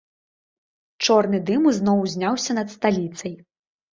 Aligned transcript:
Чорны 1.07 1.41
дым 1.49 1.67
ізноў 1.71 2.01
узняўся 2.05 2.51
над 2.61 2.67
сталіцай. 2.79 3.33